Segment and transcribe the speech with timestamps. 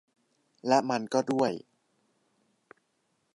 [0.67, 1.51] และมันก็ด้วย